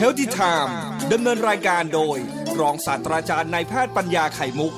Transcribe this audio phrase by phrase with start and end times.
[0.00, 0.72] h e a l t h y Time
[1.12, 2.18] ดำเนินรายการโดย
[2.60, 4.72] รองศาสตราจารย์นายแพทย์ปัญญาไข่มุก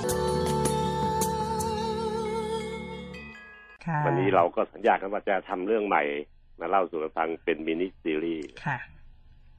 [4.06, 6.02] วันนี้เราก็สัญญากันว่าจะทำเรื่องใหม่
[6.60, 8.78] มาเล่าสู่กันฟังเป็นมินิซีรีส์ค่ะ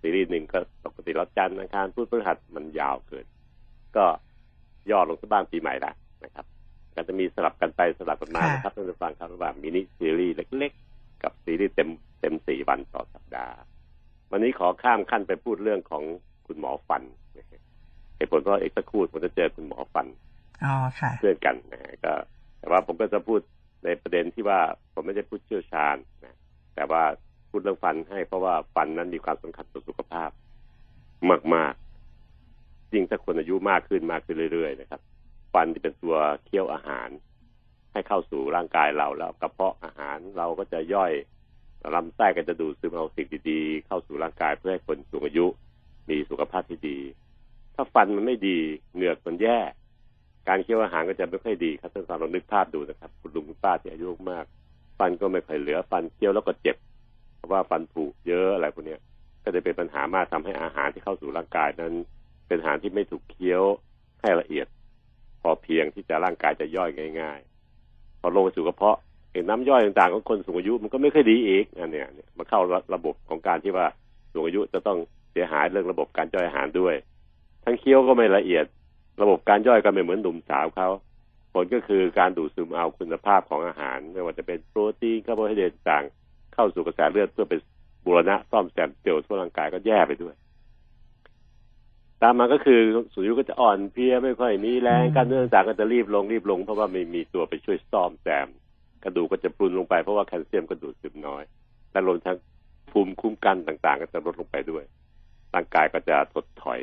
[0.01, 3.25] ซีรีส์หนึ่งก็ปกติเราจันทร์อังคารพุธพฤหัสมันยาวเกิน
[3.97, 4.05] ก็
[4.91, 5.91] ย่อลงสักบ้างปีใหม่ละ
[6.23, 6.45] นะครับ
[6.95, 11.89] ก็จะมีสลับกันไปสลับกันมาค่ะ นะครับท่านผู้ฟังครับระหว่างมินิซีรีส์เล็ก ๆ กับซีรีส์เต็ม
[12.21, 13.55] เต็มสี่วันต่อสัปดาห์
[14.31, 16.03] วันนี้ขอข้ามขั้นไปพูดเรื่องของ
[16.47, 17.03] คุณหมอฟัน
[18.15, 20.07] เหตุผลเพราะเอกสักครู่ผมจะเจอคุณหมอฟัน
[20.63, 22.13] อ๋อค่ะเพื่อนกันนะฮะก็
[22.59, 23.39] แต่ว่าผมก็จะพูด
[23.85, 24.59] ในประเด็นที่ว่า
[24.93, 26.37] ผมไม่ได้พูดเชี่ยวชาญนะ
[26.75, 27.03] แต่ว่า
[27.49, 30.29] พูดเรื่องฟันให้เพราะว่าฟันนั้นมีความสำคัญต่อสุขภาพ
[31.55, 35.01] มากๆยิ่งถ้าคนอายุมากขึ้นมากขึ้นเรื่อยๆนะครับ
[35.53, 36.15] ฟันที่เป็นตัว
[36.45, 37.09] เคี้ยวอาหาร
[37.93, 41.11] ให้เข้าสู่ร่างกายเราแล้วกระเพาะอาหารเราก็จะย่อย
[41.95, 45.45] ลำไส้ก็จะดูดซึมเอาสิ่งดีๆ เข้าสู่ร่างกายเพื่อให้คนสูงอายุ
[46.09, 46.97] มีสุขภาพที่ดี
[47.75, 48.57] ถ้าฟันมันไม่ดี
[48.93, 49.59] เหงือกมันแย่
[50.47, 54.45] การเคี้ยวอาหารก็จะไม่ค่อยดีครับท่านผู้ฟังลองนึกภาพดูนะครับคุณลุงป้าที่อายุมาก
[54.99, 56.77] ฟันก็ไม่ค่อยเหลือฟันเคี้ยวแล้วก็เจ็บ
[57.35, 58.97] เพราะว่าฟันผุเยอะอะไรพวกนี้
[59.43, 61.93] ก็จะเป็นปัญหามากทำให้อาหารที่เข้าสู่ร่างกายนั้น
[62.47, 63.63] เป็นอาหารที่ไม่ถูกเคี้ยว
[64.21, 64.67] ให้ละเอียด
[65.41, 66.89] พอเพียงที่จะร่างกายจะย่อย
[67.21, 67.39] ง่าย
[67.81, 68.97] ๆ พอลงสู่กระเพาะ
[69.33, 72.61] เห็นน้ำย่อยต่างๆของคนสูงอายุมันก็ไม่ค่อยดีอีกอันเนี้ยเนี่ยมาเข้า
[72.95, 73.87] ระบบของการที่ว่า
[74.31, 74.97] สูงอายุจะต้อง
[75.31, 76.95] เสียหายเรื่องระบบการย่อยอาหารด้วย
[77.63, 78.65] ทั้งเคี้ยวก็ไม่ละเอียด
[79.21, 80.89] ระบบการย่อยก็ไม่เหมือนหนุ่มสาวเขา
[81.53, 86.03] ผลก็คือการดูดซึมเอาคุณภาพของอาหาร ไม่ว่าจะเป็นโปรตีนคาร์โบไฮเดรตต่าง
[86.53, 87.59] เข้าสู่กระแสเลือดเพื่อเป็น
[88.05, 90.35] บูรณะซ่อมแซมเซลล์ทั่วร่างกายก็แย่ไปด้วย
[92.21, 92.79] ตามมาก็คือ
[93.13, 98.47] สูงอายุก็จะอ่อนเพลียไม่ค่อยมีแรงกามเนื้อต่างก็จะรีบลงรีบลงเพราะว่าไม่มีตัวไปช่วยซ่อมแซม
[99.03, 101.43] กระดูกก็จะปรุนลงไปเพราะว่าแคลเซียมก็ดูดซึมน้อย
[101.91, 102.37] และรวมทั้ง
[102.91, 104.83] ภูมิคุ้มกันต่างๆ ก็จะลดลงไปด้วย
[105.53, 106.81] ร่างกายก็จะถดถอย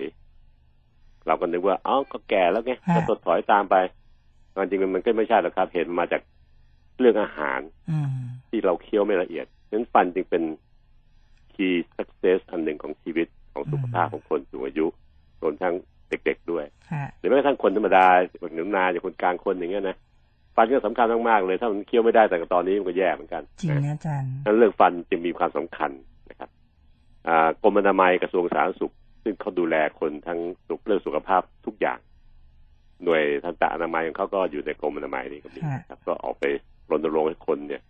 [1.27, 3.77] เราก็นึกว่าเอ้าก็แก่แล้วไงฮะก็ถดถอยตามไป
[4.55, 6.23] ความจริงมันก็ไม่ใช่หรอกครับ เห็นมาจาก
[6.99, 7.61] เรื่องอาหาร
[7.91, 8.09] อืม
[8.49, 10.43] ที่เราเคี้ยวไม่ละเอียดฉะนั้นฟันจึงเป็น
[11.55, 14.87] key success อันหนึ่งของชีวิตของสุขภาพของคนสูงอายุ
[15.43, 15.75] รวมทั้ง
[16.09, 18.07] เด็กๆด้วยค่ะหรือแม้กระทั่งคนธรรมดา
[18.43, 19.97] คนหนุ่มนาอย่างคนกลางคนอย่างเงี้ยนะ
[20.57, 25.91] ฟันก็สำคัญมากๆเลย ถ้ามันเคี้ยวไม่ได้แต่ตอนนี้มันก็แย่เหมือนกันจริงนะนะอาจารย์นั้นเรื่องฟันจึงมีความสำคัญ
[26.31, 26.51] นะครับ
[27.29, 28.95] อ่ากรมอนามัยกระทรวงสาธารณสุข
[29.25, 31.99] ซึ่งเขาดูแลคนทั้งสุขเรื่องสุขภาพทุกอย่าง
[33.05, 36.45] หน่วยทันตะอนามัยของเขาก็อยู่ในกรมอนามัยนี่ก็มีนะครับ ก็ออกไป
[36.91, 37.83] รณรงค์ให้คนเนี่ย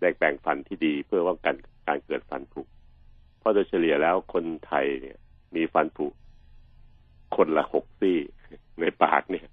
[0.00, 1.54] ได้แปลงฟันที่ดีเพื่อป้องกัน
[1.88, 2.60] การเกิดฟันผุ
[3.38, 5.16] เพราะโดยเฉลี่ยแล้วคนไทยเนี่ย
[5.56, 6.06] มีฟันผุ
[7.36, 8.18] คนละหกซี่
[8.80, 9.46] ในปากเนี่ย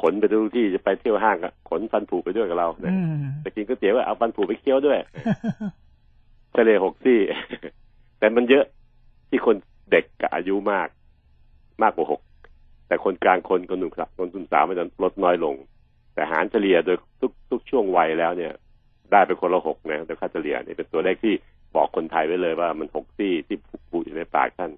[0.00, 4.98] ขนไปทุกที่จะไปเที่ยวห้างก็ขนฟันผุไปด้วยกับเรานะอืมไปกินก๋วยเตี๋ยวก็เอาฟันผุไปเคี้ยวด้วย
[6.56, 7.20] ทะเลหกซี่
[8.18, 8.64] แต่มันเยอะ
[9.28, 9.56] ที่คน
[9.90, 10.88] เด็กกับอายุมาก
[11.82, 12.20] มากกว่าหก
[12.88, 15.54] แต่คนกลางคนคนหนุ่มสาวคนหนุ่มสาวมันจะลดน้อยลง
[16.14, 18.52] แต่หารเฉลี่ยโดยทุกทุกช่วงวัยแล้วเนี่ย
[19.10, 21.34] ได้เป็นคนละหกนะแต่ค่าเฉลี่ยเนี่ยเป็นตัวเลขที่
[21.76, 23.56] บอกคนไทยไว้เลยว่ามันหกซี่ที่
[23.90, 24.70] ผุอยู่ในปากท่าน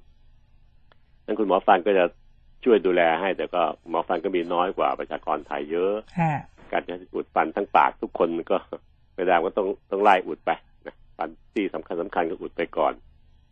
[1.26, 2.04] นั้นคุณหมอฟันก็จะ
[2.64, 6.34] ช่วยดูแลให้ แต่ก็หมอฟันก็มีน้อยกว่าประชากรไทยเยอะค่ะ
[6.72, 8.56] การจะอุดฟันทั้งปากทุกคนมันก็
[9.14, 10.50] ไม่ได้ก็ต้องต้องไล่อุดไป
[10.86, 12.92] นะฟันที่สำคัญสำคัญก็อุดไปก่อน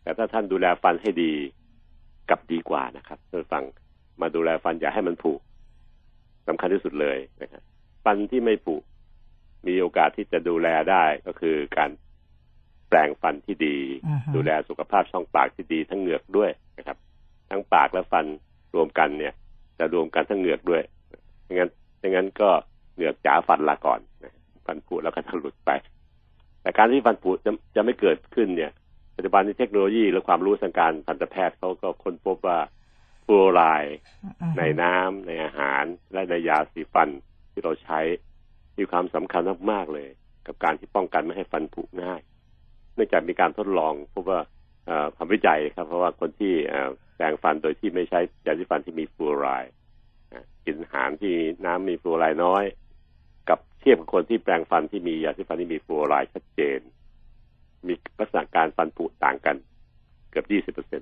[0.03, 1.33] แต่ถ้าท่านดูแลฟันให้ดี
[2.29, 3.63] กลับดีกว่านะครับท่านฟัง
[4.21, 5.31] มาดูแลฟันอย่าให้มันผุ
[6.47, 7.63] สำคัญที่สุดเลยนะครับ
[8.05, 8.75] ฟันที่ไม่ผุ
[9.67, 11.91] มีโอกาสที่จะดูแลได้ก็คือการ
[12.89, 13.77] แปลงฟันที่ดี
[14.07, 16.97] อือฮึดูแลสุขภาพช่องปากที่ดีทั้งเหงือกด้วยนะครับ
[17.49, 18.25] ทั้งปากและฟัน
[18.75, 19.33] รวมกันเนี่ย
[19.79, 20.83] จะรวมกันทั้งเหงือกด้วย
[21.43, 22.49] ไม่งั้นไม่งั้นก็
[22.95, 24.33] เหงือกจ๋าฟันละก่อนนะ
[24.65, 25.71] ฟันผุแล้วก็จะหลุดไป
[26.61, 28.71] แต่การที่ฟันผุจะจะไม่เกิดขึ้นเนี่ย
[29.15, 32.59] ปัจจุบันนี้เทคโนโลยีและความรู้ทางการทันตแพทย์เขาก็ค้นพบว่า
[33.25, 37.09] ฟลูออไรด์อืมในน้ำในอาหาร และในยาสีฟัน
[37.51, 37.99] ที่เราใช้
[38.77, 39.41] มีความสำคัญ
[39.71, 40.07] มากๆเลย
[40.47, 42.21] กับการที่ป้องกันไม่ให้ฟันผุง่าย
[42.95, 44.45] เนื่องจากมีการทดลองพบว่าเอ่อ
[45.17, 46.53] ทำวิจัยครับ เพราะว่าคนที่
[47.15, 49.73] แปรงฟันโดยที่ไม่ใช้ยาสีฟันที่มีฟลูอไรด์
[50.65, 52.63] กินอาหารที่น้ำมีฟลูอไรด์น้อย
[53.49, 56.79] กับเทียบกับคนที่แปรงฟันที่มียาสีฟันที่มีฟลูอไรด์ชัดเจน
[57.87, 59.55] มีลักษณะการฟันผุต่างกัน
[60.31, 61.01] เกือบ20เปอร์เซ็นต์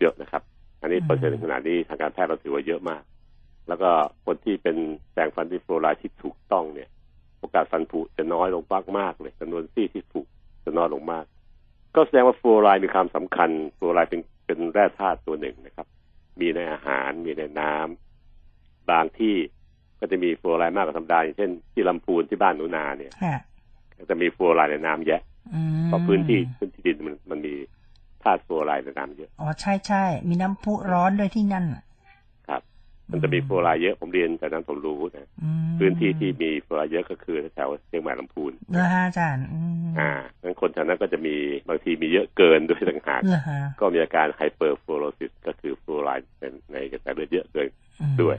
[0.00, 0.42] เยอะนะครับ
[0.80, 3.02] อันนี้เปอร์เซ็นต์ขนาดนี้ทางการแพทย์เราถือว่าเยอะมาก
[3.68, 3.90] แล้วก็
[4.26, 4.76] คนที่เป็น
[5.12, 6.88] แปรงฟันที่ฟลูอไรด์ที่ถูกต้องเนี่ย
[7.38, 10.20] โอกาสฟันผุจะน้อยลงมากมากๆเลยจำนวนซี่ที่ผุ
[10.64, 11.24] จะน้อยลงมาก
[11.94, 15.86] ก็แสดงว่าฟลูออไรด์มีความสำคัญฟลูออไรด์เป็นเป็นแร่ธาตุตัวหนึ่งนะครับ
[16.40, 19.34] มีในอาหารมีในน้ำบางที่
[20.00, 23.36] ก็จะมีฟลูออไรด์มากกว่าธรรมดาอย่างเช่นที่ลำพูนที่บ้านหนูนาเนี่ยค่ะ
[23.98, 25.20] ก็จะมีฟลูออไรด์ในน้ำแยะ
[25.54, 27.54] อืมเพราะพื้นที่พื้นที่ดินมันมันมี
[28.22, 31.87] ธาตุฟลูออไรด์ในน้ำเยอะอ๋อใช่ใช่มีน้ำพุร้อนด้วยที่นั่นน่ะครับ
[33.10, 40.10] มันจะมีฟลูออไรด์เยอะผมเรียนจากนั้นผมรู้นะอืมพื้นที่ที่มีฟลูออไรด์เยอะก็คือแถวเชียงใหม่ลำพูนเหรอฮะอาจารย์อืมอ่า
[40.42, 41.36] งั้นคนแถวนั้นก็จะมี
[41.68, 47.68] บางทีมีเยอะเกินด้วยต่างหากเหรอฮะก็มีอาการ hyperfluorosis ก็คือฟลูออไรด์ในในกระแสเลือดเยอะเกิน
[48.00, 48.36] อืมด้วย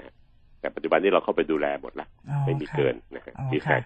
[0.00, 0.12] นะ
[0.60, 3.78] แต่ปัจจุบันนี้เราเข้าไปดูแลหมดละอ๋อไม่มีค่ะเกินนะฮะอ๋อที่ค่ะ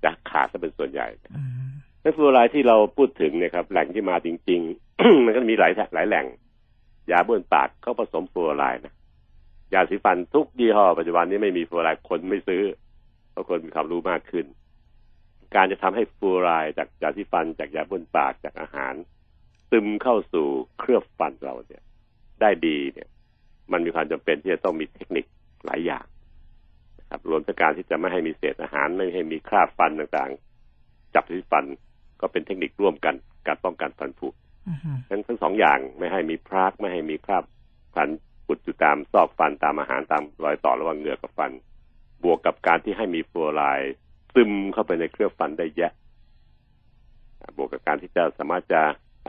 [0.00, 1.06] แต่จะขาดซะเป็นส่วนใหญ่
[1.36, 1.70] อืม
[2.02, 4.60] แล้วฟลูออไรด์ที่เราพูดถึงเนี่ยครับ แหล่งที่มาจริง
[4.92, 6.26] ๆ มันก็มีหลายหลายแหล่ง
[7.10, 8.94] ยาบ้วนปากเขาผสมฟลูออไรด์นะ
[9.74, 12.62] ยาสีฟันทุกยี่ห้อปัจจุบันนี้ไม่มีฟลูออไรด์คนไม่ซื้อ
[13.30, 14.46] เพราะคนมีความรู้มากขึ้น
[15.54, 18.94] การจะทำให้ฟลูออไรด์จากยาสีฟันจากยาบ้วนปากจากอาหาร
[19.70, 20.46] ซึมเข้าสู่
[20.78, 21.82] เคลือบฟันเราเนี่ย
[22.40, 23.08] ได้ดีเนี่ย
[23.72, 25.24] มันมีความจำเป็นที่จะต้องมีเทคนิค
[25.64, 26.06] หลายอย่าง
[26.98, 31.64] นะครับรวมทั้งการที่จะไม่ให้มีเศษอาหารไม่ให้มีคราบฟันต่างๆ จับที่ฟัน
[32.20, 33.14] ก็เป็นเทคนิคร่วมกัน
[33.46, 34.28] การป้องกันฟันผุ
[34.68, 37.44] อืมทั้งทั้งสองอย่างไม่ให้มีพรากไม่ให้มีคราบ
[37.94, 38.08] ฟัน
[38.52, 41.50] ปุดอยู่ตามซอกฟันตามอาหารตามรอยต่อระหว่างเหงือกกับฟัน
[42.22, 43.94] บวกกับการที่ให้มีฟลูออไรด์
[44.34, 45.92] ซึมเข้าไปในเคลือบฟันได้แยะ
[47.40, 48.82] อ่าบวกกับการที่จะสามารถจะ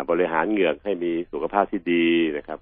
[0.10, 2.06] บริหารเหงือกให้มีสุขภาพที่ดี
[2.38, 2.60] นะครับ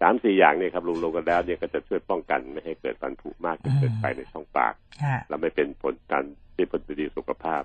[0.00, 6.24] สามสี่อย่างเนี่ยครับรวมๆกันแล้วเนี่ยก็จะช่วยป้องกันไม่ให้เกิดฟันผุมากจนเกินไปในช่องปากค่ะและไม่เป็นผลการ
[6.54, 7.62] ที่ผลดีสุขภาพ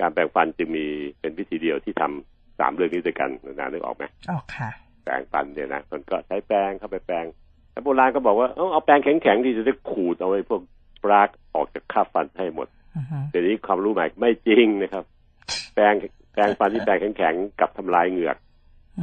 [0.00, 0.86] การแปรงฟันจึงมี
[1.20, 4.70] เป็นวิธีเดียวที่ทำสามเรื่องนี้ด้วยกันนานึกออกไหมออกค่ะ
[5.08, 7.26] แปรงฟันเนี่ยนะคนก็ใช้แปรงเข้าไปแปรง
[7.72, 10.60] แต่โบราณก็บอกว่าเออเอาแปรงแข็งๆที่จะได้ขูดเอาไว้พวก
[11.04, 15.04] ปรากออกจากคราบฟันให้หมดอืมเดี๋ยวนี้ความรู้ใหม่ไม่จริงนะครับ
[15.74, 15.94] แปรง
[16.32, 18.36] แปรงฟันที่แปรงแข็งๆกับทำลายเหงือก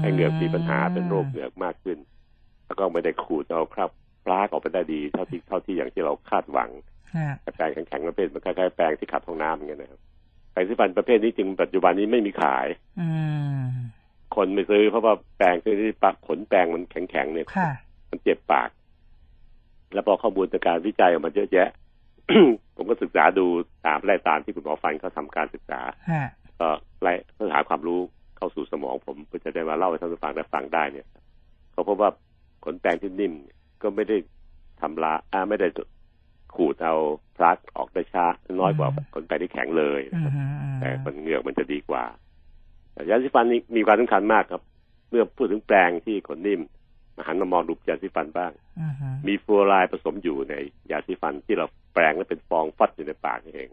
[0.01, 1.97] ให้เหงือกมีปัญหาเป็นโรคเหงือกมากขึ้น
[2.65, 3.91] แล้วก็ไม่ได้ขูดเอาคราบ
[4.25, 6.69] ปรากออกไปได้ดีเท่าที่เท่าที่อย่างที่เราคาดหวัง
[7.15, 10.01] ค่ะแต่แปรงแข็งๆประเภทมันคล้ายๆแปรงที่ขัดห้องน้ำอย่างเงี้ยนะครับ
[10.51, 12.67] แปรงสีฟันประเภทนี้จึงปัจจุบันนี้ไม่มีขาย
[12.99, 13.07] อื
[13.65, 13.69] ม
[14.35, 15.73] คนไม่ซื้อเพราะว่าแปรงที่
[16.03, 17.71] ปากขนแปรงมันแข็งๆเนี่ยค่ะ
[18.09, 18.69] มันเจ็บปาก
[19.93, 21.69] แล้วพอข้อมูลจากการวิจัยออกมาเยอะแยะ
[22.75, 23.45] ผมก็ศึกษาดู
[23.85, 25.79] ตามไล่ตามที่คุณหมอฟันเขาทำการศึกษา
[26.09, 26.23] ค่ะ
[26.59, 26.69] ก็
[27.01, 27.99] ไล่เพื่อหาความรู้
[28.37, 31.07] เข้าสู่สมองผมเพื่อจะได้มาเล่าให้ท่านผู้ฟังได้ฟังได้เนี่ย
[31.71, 32.09] เขาพบว่า
[32.65, 34.17] ขนแปรงที่นิ่มเนี่ยก็ไม่ได้
[34.81, 35.67] ทำลายอ่าไม่ได้
[36.55, 36.95] ขูดเอา
[37.37, 38.25] พลักออกได้ช้า
[38.61, 40.33] น้อยกว่าขนแปรงที่แข็งเลยอืนะครับ
[40.75, 42.24] มแต่มันเหงือกมันจะดีกว่าแต่
[43.09, 44.61] ยาสีฟันนี่มีความสำคัญมากครับ
[45.09, 46.61] เมื่อพูดถึงแปรงที่ขนนิ่ม
[47.15, 48.93] มาหันมามองดูยาสีฟันบ้างอืม
[49.27, 50.55] มีฟลูออไรด์ผสมอยู่ใน
[50.91, 53.69] ยาสีฟันที่เราแปรงแล้วเป็นฟองฟัดอยู่ในปากนี่เอง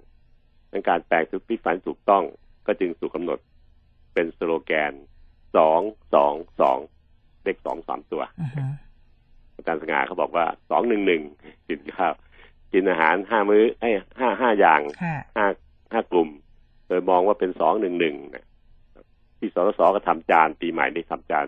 [0.72, 2.24] ดังการแปรงทุกพิฟันถูกต้อง
[2.66, 3.38] ก็จึงถูกกำหนด
[4.14, 4.92] เป็นสโลแกน
[5.56, 5.80] สอง
[6.14, 6.78] สองสอง
[7.42, 8.72] เลขสองสามตัวอืม
[9.54, 11.22] อาจารย์สง่าเขาบอกว่าสองหนึ่งหนึ่ง
[11.68, 12.14] กินข้าว
[12.72, 15.46] กินอาหารห้ามื้อไอ้ยห้าห้าอย่างค่ะห้า
[15.92, 16.28] ห้ากลุ่ม
[16.86, 18.44] โดยมองว่าเป็นสองหนึ่งหนึ่งนะ
[19.42, 21.46] ที่สสก็ทำจานปีใหม่ได้ทำจาน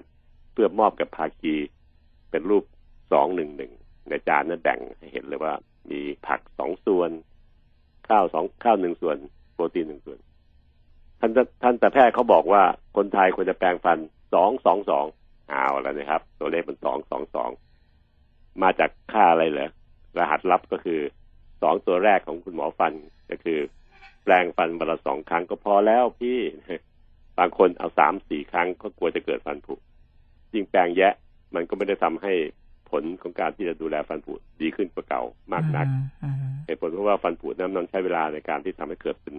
[0.53, 1.55] เพื่อมอบกับภาคี
[2.31, 2.65] เป็นรูป
[3.13, 3.73] สองหนึ่งหนึ่ง
[4.09, 5.55] ในจานนั้นแบ่งให้เห็นเลยว่า
[5.91, 7.11] มีผักสองส่วน
[8.09, 9.17] ข้าวสองข้าวหนึ่งส่วน
[9.55, 10.19] โปรตีนหนึ่งส่วน
[11.21, 11.31] ท่าน
[11.63, 12.63] ท่านแต่แพทย์เขาบอกว่า
[12.97, 13.99] คนไทยควรจะแปรงฟัน
[14.35, 15.07] สองสองสอง
[15.49, 17.51] เอาแล้วนะครับ ตัวเลขเป็นสองสองสอง
[18.63, 19.71] มาจากค่าอะไรเหรอ
[20.19, 21.01] รหัสลับก็คือ
[21.63, 22.93] สองตัวแรกของคุณหมอฟัน
[23.31, 23.59] ก็คือ
[24.25, 26.39] แปรงฟันวันละสองครั้งก็พอแล้วพี่
[27.39, 29.75] บางคนเอาสามสี่ครั้งก็กลัวจะเกิดฟันผุ
[30.55, 31.13] ยิ่งแปรงแยะ
[31.55, 32.33] มันก็ไม่ได้ทำให้
[32.91, 35.23] ผลของการที่จะดูแลฟันผุดีขึ้นกว่าเก่า
[35.53, 35.87] มากนัก
[36.23, 36.37] อืม
[36.67, 39.37] เหตุผลเพราะว่าฟันผุนั้นมันใช้เวลาในการที่ทำให้เกิดเป็น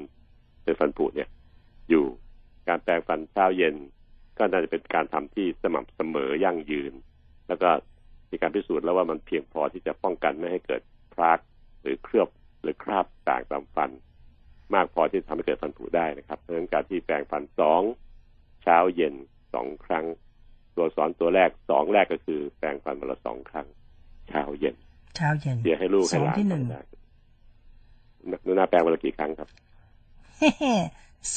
[0.63, 1.29] เป็นฟันผุเนี่ย
[1.89, 2.03] อยู่
[2.67, 3.75] การแปรงฟันเช้าเย็น
[4.37, 6.93] ก็น่าจะเป็นการทำที่สม่ำเสมอยั่งยืน
[7.47, 7.69] แล้วก็
[8.31, 10.81] มีการพิสูจน์แล้วว่ามันเพียงพอที่จะป้องกันไม่ให้เกิด
[11.13, 11.39] พราก
[11.81, 12.29] หรือเคลือบ
[12.61, 13.89] หรือคราบต่างตามฟัน
[14.73, 17.81] มากพอที่จะทำให้เกิดฟันผุได้นะครับ เพราะฉะนั้นการที่แปรงฟันสอง
[18.63, 19.13] เช้าเย็น
[19.53, 20.05] สองครั้ง
[20.75, 23.67] ตัวสอนตัวแรกสองแรกก็คือ แปรงฟันวันละสองครั้ง
[24.29, 24.75] เช้าเย็น
[25.15, 26.81] เช้าเย็นเดี๋ยวให้ลูกให้หลานสองที่หนึ่งทำได้
[28.43, 29.49] หนูนาแปลงวันละกี่ครั้งครับ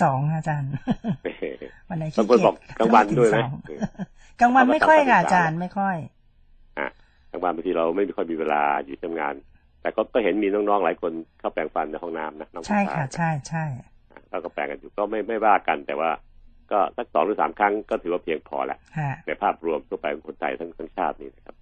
[0.00, 0.70] สองอาจารย์
[1.88, 3.50] วันไหนบางคนบอกกลางวันด้วยไหมสอง
[4.40, 5.96] กลางวันไม่ค่อยค่ะอาจารย์ไม่ค่อย
[6.78, 6.88] อะ
[7.30, 9.34] กลางวันบางทีเราไม่ค่อยมีเวลาอยู่ทำงาน
[9.88, 13.64] แต่ก็ก็เห็นมีน้องๆหลายคนเข้าแปรงฟันในห้องน้ำนะน้องใช่ผู้ชาค่ะยใช่ใช่
[14.30, 16.10] เราก็แปรงกันอยู่ก็ไม่ไม่ว่ากัน แต่ว่า
[16.70, 21.56] ก็สักสองหรือสามครั้งก็ถือว่าเพียงพอแหละค่ะในภาพรวมทั่วไปของคนไทยทั้งทั้งชาตินี่นะครับ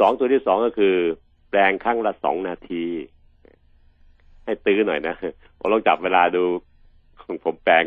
[0.00, 0.94] สองตัวที่สองก็คือ
[1.50, 2.84] แปลงครั้งละสองนาที
[4.44, 5.14] ให้ตื้อหน่อยนะ
[5.58, 6.42] ผมลองจับเวลาดู
[7.22, 7.84] ของผมแปลง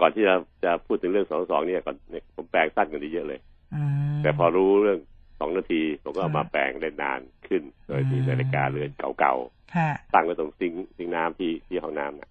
[0.00, 0.34] ก่อนที่จะ
[0.64, 3.40] จะพูดถึงเรื่องสองสองเนี่ยก่อนเนี่ยผมแปลงสั้นกว่านี้เยอะเลย
[3.74, 3.82] อื
[4.16, 4.98] มแต่พอรู้เรื่อง
[5.40, 7.20] สองนาทีผมก็เอามาอืมแปลงได้นาน
[7.50, 9.34] ขึ้น โดยที่อืมนาฬิกาเรือนเก่า
[9.74, 12.30] ค่ะๆตั้งไว้ตรงซิงค์ซิงค์น้ำที่ที่ห้องน้ำนะ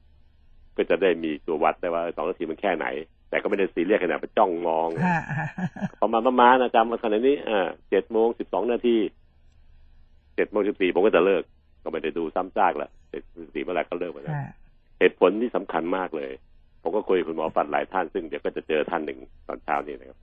[0.77, 2.85] ก็จะได้มีตัววัดได้ว่าสองนาทีมันแค่ไหน
[3.29, 5.47] แต่ก็ไม่ได้ซีเรียสขนาดไปจ้องมองฮะฮะ
[6.01, 8.97] ประมาณประมาณนะจำมาขนาดนี้อ่าเจ็ดโมงสิบสองนาที
[10.35, 11.43] เจ็ดโมงสิบสี่ผมก็จะเลิก
[11.83, 14.53] ก็ไม่ได้ดูซ้ำซากละเจ็ดสิบสี่เมื่อไหร่ก็เลิกไปแล้วฮะ
[14.99, 16.31] เหตุผลที่สำคัญมากเลย
[16.81, 20.17] ผมก็คุยกับคุณหมอฟันหลายท่านซึ่งเดี๋ยวก็จะเจอท่านหนึ่งตอนเช้านี้นะครับ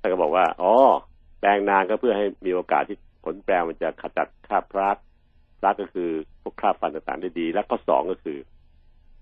[0.00, 0.72] ท่านก็บอกว่า อ๋อ
[1.40, 4.96] แปลงนานก็เพื่อให้มีโอกาสที่ ผลแปลงมันจะขจัดคราบพลัก
[5.60, 6.10] พลักก็คือ
[6.42, 8.38] พวกคราบฟันต่างๆได้ดี และข้อสองก็คือ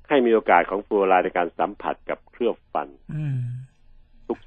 [0.08, 3.40] ให้มีโอกาสของฟลูออไรด์ในการสัมผัสกับเคลือบฟันอืม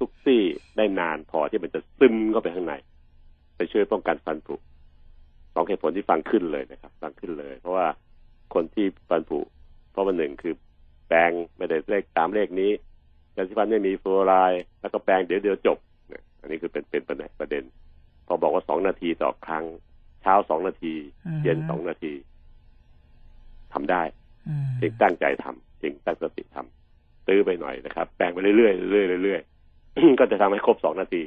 [0.00, 0.42] ทุกๆซี่
[0.76, 2.74] ได้นานพอที่มันจะซึมเข้าไปข้างใน
[3.56, 4.54] ไปช่วยป้องกันฟันผุ
[5.54, 7.86] สองเหตุผลที่ฟังขึ้นเลยนะครับ ฟังขึ้นเลย เพราะว่า
[8.54, 9.38] คนที่ฟันผุ
[9.90, 10.54] เพราะว่าหนึ่งคือ
[11.08, 12.70] แปลงไม่ได้เลขตามเลขนี้
[13.36, 17.64] ยาสีฟันไม่มีฟลูออไรด์แล้วก็แปลงเดี๋ยวเดียวจบเนี่ยอันนี้คือเป็นเป็นประเด็นประเด็น
[18.26, 19.64] พอบอกว่าสองนาทีต่อครั้ง
[20.22, 20.94] เช้าสองนาที
[21.26, 22.12] อืมเย็นสองนาที
[23.72, 24.02] ทำได้
[24.48, 31.22] อืมเพียงตั้งใจทำเพียงตั้งสติทำตื้อไปหน่อยนะครับแปลงไปเรื่อยๆเรื่อยๆเรื่อยๆก็จะทำให้ครบสองนาที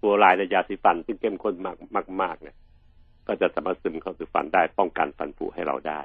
[0.00, 2.56] ฟลูออไรด์ในยาสีฟันซึ่งเข้มข้นมากมากๆเนี่ย
[3.28, 6.00] ก็จะสามารถซึมเข้าสู่ฟันได้ป้องกันฟันผุให้เราได้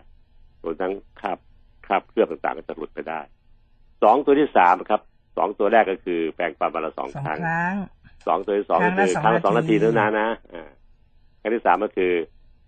[0.64, 1.38] รวมทั้งคราบ
[1.86, 3.20] คราบเคลือบต่างๆก็จะหลุดไปได้
[4.04, 5.02] สองตัวที่สามครับ
[5.38, 7.76] สองตัวแรกก็คือแปรงฟันวันละสองสองครั้งครั้ง
[8.28, 10.70] สองตัวที่สองครั้ก็งละคือสองครั้งละสองนาทีนาทีเท่านั้นนะอ่า
[11.40, 12.12] ครั้งที่สามก็คือ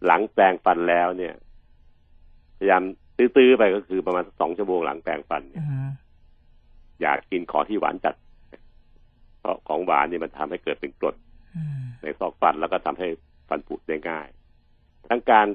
[0.05, 1.33] หลังแปรงฟันแล้วเนี่ย
[2.57, 2.83] พยายาม
[3.17, 5.89] ตื้อๆไปก็คือประมาณสองชั่วโมงหลังแปรงฟันเนี่อืยม
[7.01, 8.15] อย่ากินของที่หวานจัด
[9.39, 11.15] เพราะของหวานนี่มันทำให้เกิดเป็นกรด
[11.55, 13.07] อืมในซอกฟันแล้วก็ทำให้
[13.49, 14.27] ฟันผุได้ง่าย
[15.09, 15.47] ทั้งการ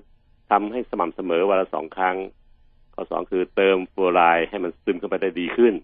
[0.51, 2.17] ทำให้สม่ำเสมอวันละสองครั้ง
[2.95, 5.75] ข้อสองคือเติมฟลูออไรด์ให้มันซึมเข้าไปได้ดีขึ้น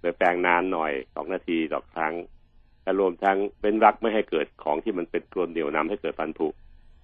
[0.00, 2.14] โดยแปรงนานหน่อยสองนาทีต่อครั้ง
[2.82, 6.46] และรวมทั้งเป็นรักไม่ให้เกิดของที่มันเป็นกรดเหนียวนำให้เกิดฟันผุ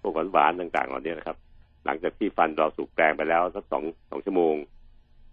[0.01, 1.37] พวกหวานๆต่างๆเหล่านี้นะครับ
[1.85, 4.55] หลังจากที่ฟันเราสูกแปรงไปแล้วสักสองสองชั่วโมง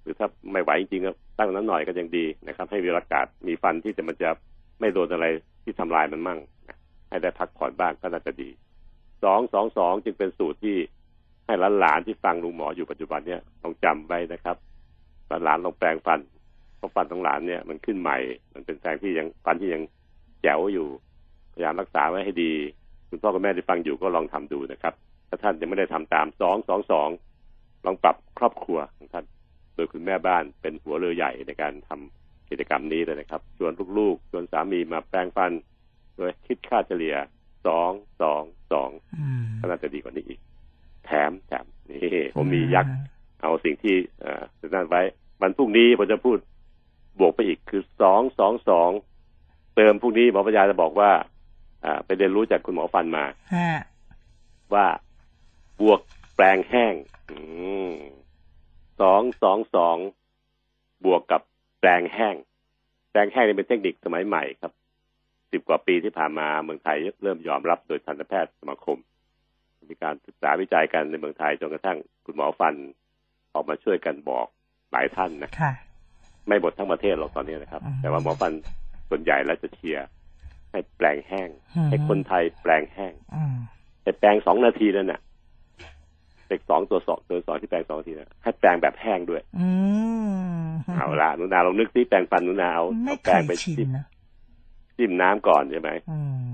[0.02, 4.30] หรือถ้าไม่ไหวจริงๆก็ตั้งนั้นหน่อยก็ยังดีนะครับ ให้มีอากาศมีฟันที่จะมันจะ
[4.80, 5.26] ไม่โดนอะไร
[5.64, 6.40] ที่ทำลายมันมั่ง
[7.10, 8.50] ให้ได้พักผ่อนบ้างก็น่าจะดี
[9.24, 10.78] สองสองสองจึงเป็นสูตรที่
[11.46, 14.58] ให้หลานๆที่ฟังลุงหมออยู่ปัจจุบันเนี่ยต้องจำไว้นะครับ
[15.28, 16.20] หลานๆลองแปรงฟัน
[16.78, 18.18] เพราะฟันของหลานเนี่ยมันขึ้นใหม่
[18.54, 19.84] มันเป็นแปรงที่ยังฟันที่ยัง
[20.46, 20.88] แจ๋วอยู่
[21.54, 22.54] พยายามรักษาไว้ให้ดี
[23.10, 24.94] คุณพ่อกับแม่ที่ฟังอยู่ก็ลองทำดูนะครับ
[25.30, 27.10] ถ้าท่านยังไม่ได้ทำตามสองสองสอง
[27.86, 29.26] ลองปรับครอบครัวของท่าน
[29.76, 35.52] โดยคุณแม่บ้านเป็นหัวเรือใหญ่ในการทำกิจกรรมนี้เลยนะครับชวนลูกๆชวนสามีมาแปรงฟัน
[36.16, 37.16] โดยคิดค่าเฉลี่ย
[37.68, 40.40] สองสองสองอืมก็น่าจะดีกว่านี้อีก
[41.06, 42.94] แถมแถมนี่ผมมียักษ์
[43.42, 44.42] เอาสิ่งที่เอ่อ
[44.74, 45.02] นั่นไว้
[45.42, 46.38] วันพรุ่งนี้ผมจะพูด
[47.20, 48.92] บวกไปอีกคือสองสองสอง
[49.76, 51.12] เติมพรุ่งนี้หมอปัญญาจะบอกว่า
[51.86, 53.70] อ่า ไปเรียนรู้จากคุณหมอฟันมาฮะ
[54.74, 54.86] ว่า
[55.82, 56.00] บวก
[56.36, 56.94] แปลงแห้ง
[59.02, 59.98] สองสองสอง
[61.06, 61.42] บวกกับ
[61.80, 62.36] แปลงแห้ง
[63.12, 64.72] แปลงแห้งนี่เป็นเทคนิคสมัยใหม่ครับ
[65.52, 68.98] สิบกว่าปีที่ผ่านมาเมืองไทยเริ่มยอมรับโดยทันตแพทย์สมาคม
[69.90, 72.74] มีการศึกษาวิจัยกันในเมืองไทยจนกระทั่งคุณหมอฟัน
[73.54, 74.48] ออกมาช่วยกันบอก
[74.92, 75.72] หลายท่านนะค่ะ
[76.48, 78.52] ไม่หมดทั้งประเทศหรอกตอนนี้นะครับอืมแต่ว่าหมอฟัน
[79.10, 80.08] ส่วนใหญ่แล้วจะเชียร์
[80.72, 83.56] ให้แปลงแห้งอืมให้คนไทยแปลงแห้งอืม
[84.04, 85.22] ให้แปลงสองนาทีนั่นน่ะ
[86.48, 89.70] เด็กสองตัวสองตัวสองที่แปลงสองนาทีนะให้แปลงแบบแห้งด้วยอื
[90.66, 94.06] มเอาละหนูนาลองนึกซิแปลงฟันหนูนาเอาไม่เอาเคแปลงยไปชินจิ้มนะ
[94.98, 96.20] จิ้มน้ำก่อนใช่ไหมอื
[96.50, 96.54] ม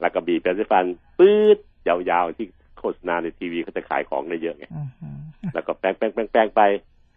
[0.00, 0.84] แล้วก็บีบแปรงฟัน
[1.18, 2.46] ปื๊ดยาวๆที่
[2.78, 5.18] โฆษณาในทีวีเขาจะขายของได้เยอะไงอืมอืม
[5.54, 6.62] แล้วก็แปรงแปรงแปรงแปรงไป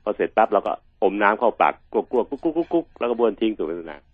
[0.03, 0.73] พอเสร็จปั๊บเราก็
[1.03, 4.12] อมน้ำเข้าปากกลัวกลัวกุ๊กกุ๊กกุ๊กกุ๊กแล้วก็บ้วนทิ้งถูกไหมหนูนาอืม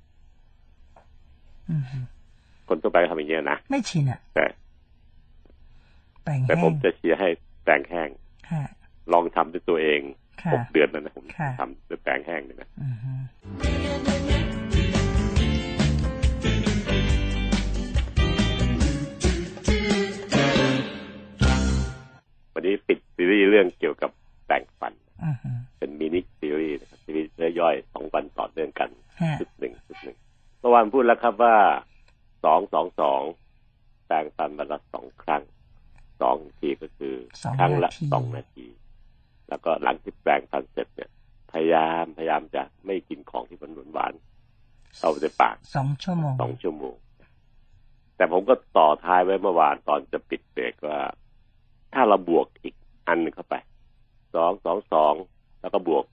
[2.70, 4.46] คนทั่วไปก็ทำอย่างเงี้ยนะไม่ชินอะแต่
[6.24, 7.28] แปลงแต่แห้ผมงจะเชียร์ให้
[7.64, 8.10] แปรงแห้ง
[8.50, 8.64] ค่ะ
[9.14, 10.02] ลองทำด้วยตัวเอง
[10.42, 12.96] ค่ะหกเดือนนั้นนะผมค่ะทำด้วยแปรงแห้งเนี่ยนะอืม
[22.54, 24.12] วันนี้ปิดซีรีส์เรื่องเกี่ยวกับ
[24.46, 25.38] แปรงฟันอืม
[25.78, 28.90] เป็นมินิซีรีส์นะครับซีรีส์ย่อยๆสองวันต่อเนื่องกัน
[29.22, 30.18] ฮะชุดหนึ่งชุดหนึ่ง
[30.60, 31.56] เมื่อวานพูดแล้วครับว่า
[32.44, 33.22] สองสองสอง
[34.06, 35.44] แปรงฟันวันละสองครั้ง
[36.22, 38.68] สองทีก็คือสองครั้งละนาทีสองนาที
[39.50, 41.10] แล้วก็หลังที่แปรงฟันเสร็จเนี่ย
[41.52, 46.96] พยายามพยายามจะไม่กินของที่มันหวานๆเข้าไปในปากสองชั่วโมงสองชั่วโมง
[48.16, 51.00] แต่ผมก็ต่อท้ายไว้เมื่อวานตอนจะปิดเบรกว่า
[51.94, 52.76] ถ้าเราบวกอีก
[53.08, 53.56] อันหนึงเข้าไป
[54.36, 55.14] สองสองสอง
[55.62, 56.04] แล้วก็บวก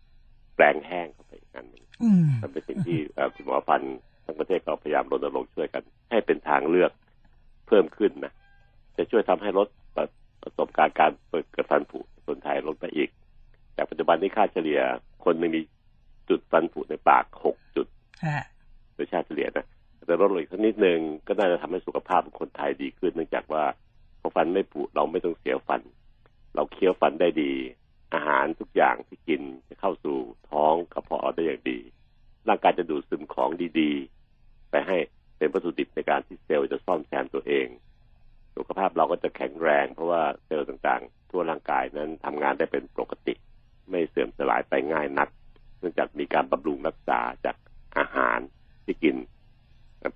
[0.55, 3.83] แปลงแห้งเข้าไปอีกอันหนึ่งอืมมันเป็นสิ่งที่เอ่อคุณหมอฟัน
[4.27, 6.93] ทั้งประเทศก็พยายามรณรงค์ช่วยกัน ให้เป็นทางเลือก
[7.67, 8.33] เพิ่มขึ้นนะ
[8.97, 9.69] จะช่วยทำให้ลด
[10.43, 13.11] ประสบการณ์การเปิดเกิดฟันผุในคนไทยลดไปอีก
[13.75, 14.81] แต่ปัจจุบันนี้ค่าเฉลี่ย
[15.25, 15.63] คนหนึงมี
[16.29, 17.87] จุดฟันผุในปากหกจุด
[18.25, 18.45] ฮะ
[18.95, 19.67] โดยชาติเฉลี่ยนะ
[20.07, 23.65] แต่ลดลงอีกสักนิดนึงก็น่าจะทำให้สุขภาพของคนไทยดีขึ้น เนื่องจากว่า
[24.21, 25.81] พอฟันไม่ผุเราไม่ต้องเสียฟัน
[26.55, 27.53] เราเคี้ยวฟันได้ดี
[28.15, 30.17] อาหารทุกอย่างที่กินจะเข้าสู่
[30.51, 31.79] ท้องกระเพาะได้อย่างดี
[32.49, 34.16] ร่างกายจะดูดซึมของดีๆ
[34.71, 34.97] ไปให้
[35.39, 37.67] เป็นวัตถุดิบในการที่เซลล์จะซ่อมแซมตัวเอง
[38.57, 43.35] สุขภาพเราก็จะแข็งแรง เพราะว่าเซลล์ต่างๆ ทั่วร่างกายนั้นทำงานได้เป็นปกติ
[43.91, 45.29] ไม่เสื่อมสลายไปง่ายนัก
[45.79, 47.57] เนื่องจากมีการบำรุงรักษาจาก
[47.99, 48.39] อาหาร
[48.85, 49.17] ที่กิน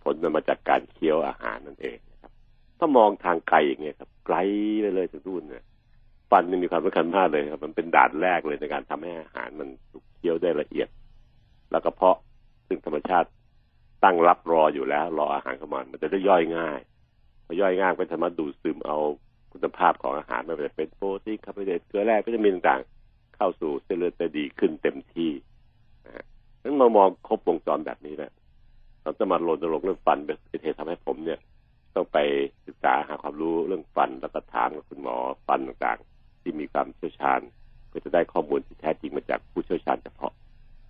[0.05, 2.33] ผลมันมาจากการเคี้ยวอาหารนั่นเองนะครับ
[2.79, 4.37] ถ้ามองทางไกลอย่างเงี้ยครับไกล
[4.81, 5.65] ไปเลยถึงนู่นเนี่ย
[6.31, 10.89] ฟันมันมีความสำคัญมากเลยครับ มันเป็นด่านแรกเลยในการทำให้อาหารมันถูกเคี้ยวได้ละเอียด
[11.71, 12.17] แล้วก็เพาะ
[12.69, 13.29] ซึ่งธรรมชาติ
[14.05, 16.79] ตั้งรับรออยู่แล้ว รออาหารเข้ามามันจะได้ย่อยง่าย
[17.47, 18.97] พอย่อยง่ายก็สามารถดูดซึมเอา
[19.53, 25.31] คุณภาพของอาหารไม่ว่าจะเป็นโปรตีนคาร์โบไฮเดรตเกลือแร่วิตามินต่างๆ เข้าสู่เส้นเลือดได้ดีขึ้นเต็มที่
[26.07, 26.25] นะฮะ
[26.63, 28.33] นั้นมามองครบวงจรแบบนี้นะ
[29.03, 31.41] เราจะมารณรงเรื่องฟันเป็นเหตุทำให้ผมเนี่ย
[31.95, 32.19] ต้องไป
[32.67, 35.17] ศึกษาหาความรู้เรื่องฟันแล้วก็ถามกับคุณหมอ
[35.47, 37.41] ฟันต่างๆ ที่มีความเชี่ยวชาญ
[37.89, 40.33] เพื่อจะได้ข้อมูลที่แท้จริงมาจากผู้เชี่ยวชาญเฉพาะ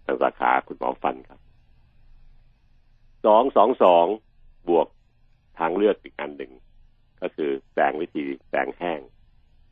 [0.06, 1.40] ทางสาขาคุณหมอฟันครับ
[3.26, 4.06] สองสองสอง
[4.68, 4.86] บวก
[5.58, 6.52] ทางเลือกอีกอันหนึ่ง
[7.22, 9.00] ก็คือแปลงวิธีแปลงแห้ง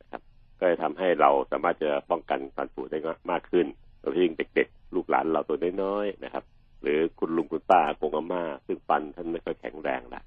[0.01, 0.21] นะครับ
[0.59, 2.97] ก็จะทำให้เราสามารถจะป้องกันฟันผุได้
[3.31, 3.65] มากขึ้น
[3.99, 6.43] โดยเฉพาะยิ่งเด็กๆ ลูกหลานเราตัวน้อยๆนะครับ
[6.81, 10.21] หรือคุณลุงคุณป้าโกงอาม่าซึ่งฟันท่านไม่ค่อยแข็งแรงละ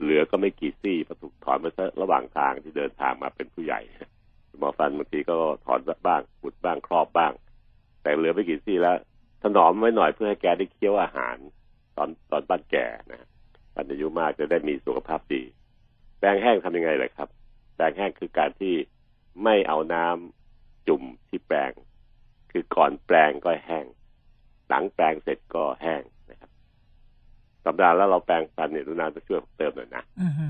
[0.00, 3.80] เหลือก็ไม่กี่ซี่พอถูกถอนมาซะระหว่างทางที่เดินทางมาเป็นผู้ใหญ่
[4.58, 5.34] หมอฟันบางทีก็
[5.66, 7.32] ถอนบ้างปุดบ้างครอบบ้าง
[8.02, 8.96] แต่เหลือไม่กี่ซี่แล้ว
[9.42, 11.36] ถนอมไว้หน่อยเพื่อให้แกได้เคี้ยวอาหาร
[12.02, 13.26] อนตอนบ้านแก่นะ
[13.74, 15.42] ปันอายุมากจะได้มีสุขภาพดี
[16.18, 17.28] แปรงแห้งทำยังไงเลยครับ
[17.74, 18.74] แปรงแห้งคือการที่
[19.44, 21.72] ไม่เอาน้ำจุ่มที่แปรง
[22.52, 23.86] คือก่อนแปรงก็แห้ง
[24.68, 26.50] หลังแปรงเสร็จก็แห้งนะครับ
[27.64, 30.46] สัปดาห์แล้วเราแปรงฟันเนี่ยรุนาจะช่วยเติมหน่อยนะอือฮึ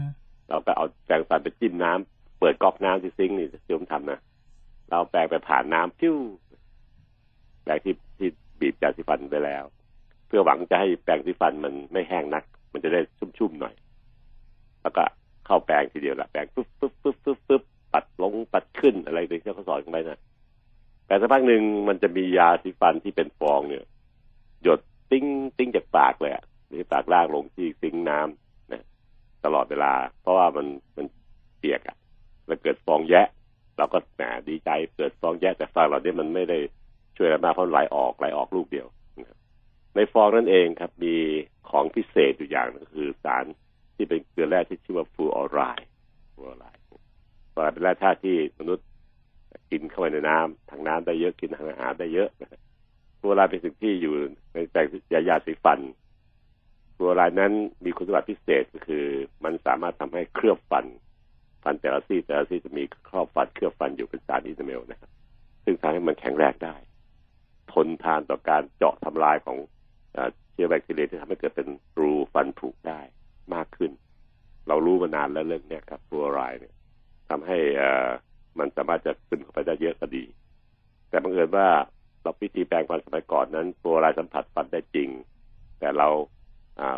[0.48, 4.20] เราก็เอาแปรงฟันไปจิ้มน้ำเปิดก๊อกน้ำที่ซิงค์นี่ที่ผมทำนะ
[4.90, 6.16] เราแปรงไปผ่านน้ำพิ้ว
[7.62, 8.28] แปรงที่ที่
[8.60, 9.64] บีบยาสีฟันไปแล้ว
[10.30, 13.74] เพื่อหวังจะให้แปรงสีฟันมันไม่แห้งนัก มันจะได้ชุ่มๆหน่อย
[14.82, 15.02] แล้วก็
[15.46, 17.62] เข้าแปรงทีเดียวละแปรงปุ๊บปุ๊บปุ๊บปุ๊บปุ๊บ
[17.92, 20.20] ปัดลงปัดขึ้นอะไรที่เขาสอนกันไปนะ
[21.06, 23.84] แต่สักพักหนึ่งมันจะมียาสีฟันที่เป็นฟองเนี่ย
[24.62, 25.26] หยดติ้ง
[25.58, 28.84] ติ้งจากปากเลยอะหรือปากล่างลงที่ sink น้ำนะ
[29.44, 30.66] ตลอดเวลา เพราะว่ามัน
[30.96, 31.06] มัน
[31.58, 31.96] เปียกอะ
[32.46, 33.26] แล้วเกิดฟองแยะ
[33.76, 36.58] เราก็แหมดีใจเกิดฟองแยะแต่ฟางเราเนี่ยมันไม่ได้
[37.16, 38.86] ช่วยอะไรมากเพราะไหลออกไหลออกลูกเดียว
[39.94, 41.14] ในฟองนั่นเองครับมี
[41.70, 43.44] ของพิเศษอยู่อย่างหนึงคือสาร
[43.94, 45.88] ที่เป็นเกลือแร่ที่ชื่อว่าฟลูออไรด์
[46.34, 48.86] ฟลูออไรด์ฟลูออไรด์เป็นแร่ธาตุที่มนุษย์
[49.70, 52.28] กินเข้าไปในน้ำทางน้ำได้เยอะกินทางอาหารได้เยอะ
[53.18, 54.14] ฟลูออไรด์เป็นสิ่งที่อยู่
[54.54, 55.80] ในแปรงยายาสีฟัน
[56.94, 57.52] ฟลูออไรด์นั้น
[57.84, 59.04] มีคุณสมบัติพิเศษก็คือ
[59.44, 60.86] มันสามารถทำให้เคลือบฟัน
[61.62, 65.10] ฟันแต่ละซี่แต่ละซี่จะมีครอบฟันเคลือบฟันอยู่เป็นสาร enamel นะครับ
[65.64, 66.74] ซึ่งทำให้มันแข็งแรงได้
[67.72, 69.56] ทนทานต่อการเจาะทำลายของ
[70.52, 71.68] เชื้อแบคทีเรียที่ทำให้เกิดเป็น
[72.00, 73.00] รูฟันผุได้
[73.54, 73.90] มากขึ้น
[74.68, 76.74] เรารู้มานานแล้วเรื่องนี้ครับฟลูออไรด์เนี่ย
[77.28, 78.10] ทำให้อ่อ
[78.58, 80.24] มันสามารถจะขึ้นเข้าไปได้เยอะก็ดี
[81.08, 81.68] แต่บังเอิญว่า
[82.22, 85.08] เราพิธีแปลงฟันสมัยก่อนนั้นฟลูออไรด์สัมผัสฟันได้จริง
[85.78, 86.08] แต่เรา
[86.80, 86.96] อ่า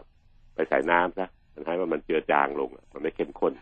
[0.55, 3.53] ไปใส่น้ำซะมันให้ว่ามันเจือจางลง มันไม่เข้มข้น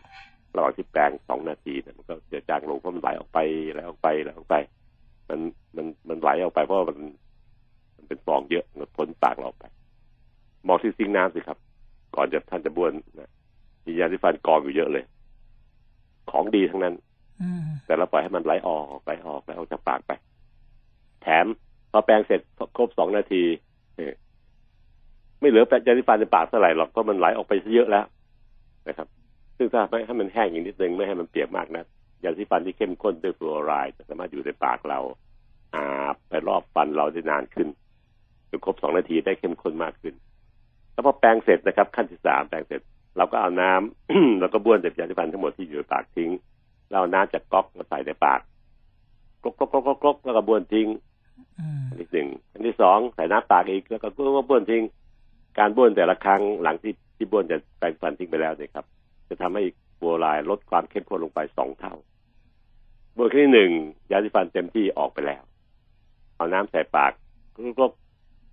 [0.55, 3.39] ระหว่างที่แปลงสองนาทีเนี่ยมันก็เจือจางลงเพราะมันไหลออกไป
[3.73, 4.55] ไหลออกไปไหลออกไป
[5.29, 5.39] มัน
[5.75, 6.97] มันมันไหลออกไปเพราะมัน
[8.01, 9.65] มันเป็นฟองเยอะมันพ้นปากเราออกไป
[10.67, 11.57] มองที่ซิงค์น้ำสิครับ
[12.15, 13.29] ก่อนจะท่านจะบ้วนนะ
[13.85, 15.03] มียาสีฟันกองอยู่เยอะเลย
[16.31, 16.95] ของดีทั้งนั้น
[17.41, 20.11] อืมแต่เราปล่อยให้มันไหลออกไหลออกไหลออกจากปากไป
[21.21, 21.45] แถม
[21.91, 22.39] พอแปรงเสร็จ
[22.77, 23.43] ครบสองนาที
[23.95, 24.13] เอ่อ
[25.39, 28.05] ไม่เหลือแปรงยาสีฟันในปากเท่าไหร่หรอกเพราะมันไหลออกไปซะเยอะแล้ว
[28.87, 29.07] นะครับ
[29.57, 31.85] ซึ่งถ้าไม่ให้มันแห้งอีกนิดนึงไม่ให้มันเปียกมากนะ
[32.23, 34.99] ยาสีฟันที่เข้มข้นด้วยฟลูออไรด์จะสามารถอยู่ในปากเรา
[35.75, 37.67] อาบไปรอบฟันเราได้นานขึ้น
[38.51, 40.13] จนครบสองนาทีได้เข้มข้นมากขึ้น
[40.93, 42.81] แล้วพอแปรงเสร็จนะครับ ขั้นที่สามแปรงเสร็จ
[43.17, 46.31] เราก็เอาน้ำแล้วก็บ้วนเศษยาสีฟันทั้งหมดที่อยู่ในปากทิ้ง
[46.89, 48.39] แล้วเอาน้ำจากก๊อกมาใส่ในปาก
[49.43, 50.87] กรกกรกกรกกรกกรกแล้วก็บ้วนทิ้ง
[51.59, 54.83] อืมอันที่หนึ่งอันที่สองใส่น้ำปากอีกแล้วก็บ้วนบ้วนทิ้ง
[55.59, 58.85] การบ้วนแต่ละครั้งหลังที่ที่บ้วนจะแปรงฟันทิ้งไปแล้วเนี่ยครับ
[59.29, 59.63] จะทำให้
[60.01, 61.93] บัวลายลดความเข้มข้นลงไปสองเท่า
[63.17, 63.71] บ้วนครั้งที่หนึ่ง
[64.11, 65.43] ยาสีฟันเต็มที่ออกไปแล้ว
[66.35, 67.11] เอาน้ำใส่ปาก
[67.77, 67.91] กรก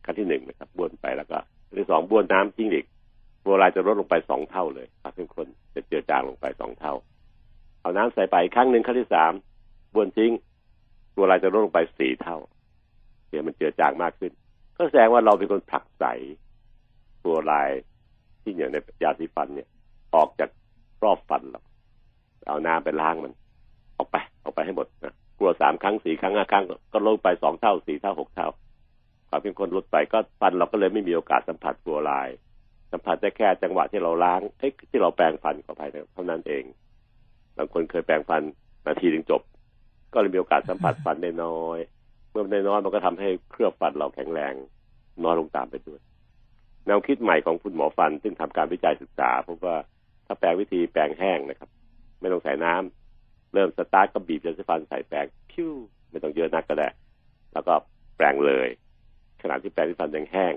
[0.08, 2.86] ครั้งที่หนึ่งนะครับบ้วนไปแล้วก็ครั้งที่สองบ้วนน้ำทิ้งอีก
[3.44, 6.94] บัวลายจะลดลงไปสองเท่าเลยความเข้มข้นจะเจือจางลงไปสองเท่า
[7.80, 9.32] เอาน้ำใส่ไปครั้งหนึ่งครั้งที่สาม
[9.94, 10.32] บ้วนทิ้ง
[11.16, 12.36] บัวลายจะลดลงไปสี่เท่า
[13.28, 14.32] เดี๋ยวมันเจือจางมากขึ้น
[14.76, 16.04] ก็แสดงว่าเราเป็นคนผลักใส
[17.20, 17.82] ฟลูออไรด์
[18.42, 19.68] ที่อยู่ในยาสีฟันเนี่ย
[20.14, 20.50] ออกจาก
[21.02, 21.62] รอบฟันเรา
[22.48, 23.32] เอาน้ำไปล้างมัน
[23.98, 28.48] ออกไป ออกไปให้หมดนะกลัวสามครั้งสี่ครั้งห้าครั้ง ก็ลดไปสองเท่าสี่เท่าหกเท่า
[29.28, 32.36] ความเข้มข้นลดไปก็ฟันเราก็เลยไม่มีโอกาสสัมผัสฟลูออไรด์
[32.92, 35.82] สัมผัสได้แค่จังหวะที่เราล้างเอ้ที่เราแปรงฟันเข้าไป
[36.14, 36.64] เท่านั้นเอง
[37.56, 38.42] บางคนเคยแปรงฟัน
[38.86, 39.42] นาทีถึงจบ
[40.12, 41.78] ก็เลยมีโอกาสสัมผัสฟันได้น้อย
[42.30, 44.54] เมื่อได้น้อยมันก็ทำให้เคลือบฟันเราแข็งแรง
[45.24, 46.00] น้อยลงตามไปด้วย
[46.86, 49.76] แนวคิดใหม่ของคุณหมอฟัน ซึ่งทำการวิจัยศึกษาพบว่า
[50.26, 51.70] ถ้าแปรงวิธีแปรงแห้งนะครับ
[52.20, 55.72] ไม่ต้องใส่น้ำเริ่มสตาร์ทก็บีบยาสีฟันใส่แปรงพิ้ว
[56.10, 56.88] ไม่ต้องเยอะนักก็ได้
[57.52, 57.74] แล้วก็
[58.16, 58.68] แปรงเลย
[59.42, 60.54] ขณะที่แปรงสีฟันยังแห้ง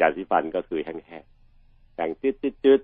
[0.00, 2.80] ยาสีฟันก็คือแห้งๆแปรงจืดจืดจืด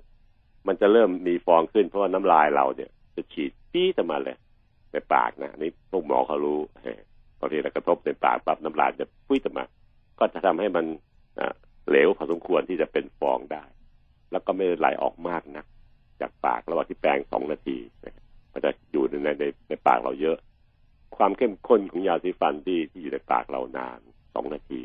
[0.67, 4.37] มันจะเริ่มมีฟองขึ้นเพราะว่าน้ำลายเราเนี่ย จะฉีดปี้ออกมาเลย
[4.93, 6.61] ในปากนะนี่พวกหมอเขารู้
[7.39, 9.65] บางทีเรากระทบในปากปั๊บน้ำลายจะปุ้ยออกมา
[10.19, 10.85] ก็จะทำให้มัน
[11.89, 13.65] เหลวพอสมควรที่จะเป็นฟองได้
[14.31, 15.65] แล้วก็ไม่ไหลออกมากนะ
[16.21, 17.79] จากปากระหว่างที่แปรงสองนาที
[18.53, 20.37] มันจะอยู่ในในในปากเราเยอะ
[21.17, 24.01] ความเข้มข้นของยาสีฟันที่ที่อยู่ในปากเรานาน
[24.35, 24.83] สองนาที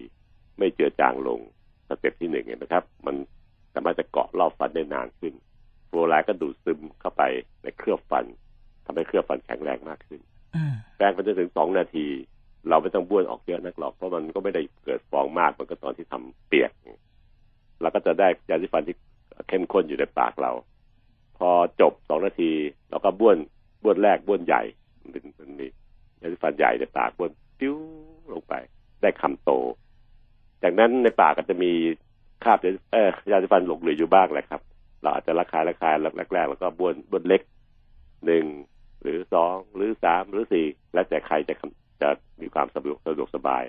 [0.59, 1.39] ไม่เจือจางลง
[1.87, 3.15] สเต็ปที่หนึ่งเห็นไหมครับ มัน
[3.73, 5.33] สามารถจะเกาะรอบฟันได้นานขึ้น
[5.89, 7.23] ฟลูออไรด์ก็ดูดซึมเข้าไป
[7.63, 8.25] ในเคลือบฟัน
[8.85, 10.21] ทำให้เคลือบฟันแข็งแรงมากขึ้น
[10.97, 12.05] แปรงไปจนถึงสองนาที
[12.69, 16.71] เราไม่ต้องบ้วนออกเยอะนักหรอกเพราะมันก็ไม่ได้เกิดฟองมากเหมือนกับตอนที่ทำเปียก
[17.81, 18.95] เราก็จะได้ยาสีฟันที่
[19.47, 20.51] เข้มข้นอยู่ในปากเรา
[21.37, 21.49] พอ
[21.81, 22.51] จบสองนาที
[22.89, 23.37] เราก็บ้วน
[23.83, 24.61] บ้วนแรกบ้วนใหญ่
[25.11, 25.67] เป็นมันมี
[26.21, 27.75] ยาสีฟันใหญ่ในปากบ้วนปิ้ว
[28.31, 28.53] ลงไป
[29.01, 29.51] ได้คำโต
[30.63, 31.71] จากนั้นในปากก็จะมี
[32.43, 34.61] คราบเออยาสีฟันหลงเหลืออยู่บ้างแหละครับ
[35.01, 35.95] เราอาจจะระคายระคาย
[36.33, 37.41] แรกๆแล้วก็บ้วนบ้วนเล็ก
[38.25, 38.45] หนึ่ง
[39.01, 41.55] หรือสองหรือสามหรือสี่แล้วแต่ใครจะ
[42.01, 42.09] จะ
[42.41, 43.63] มีความสะดวกสะดวกสบาย